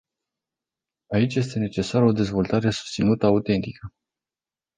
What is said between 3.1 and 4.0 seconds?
autentică.